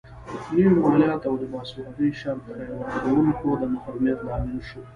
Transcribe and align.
نوي 0.51 0.65
مالیات 0.83 1.21
او 1.29 1.35
د 1.41 1.43
باسوادۍ 1.51 2.09
شرط 2.19 2.41
د 2.45 2.47
رایې 2.57 2.75
ورکونکو 2.77 3.47
د 3.61 3.63
محرومیت 3.73 4.19
لامل 4.27 4.59
شول. 4.69 4.85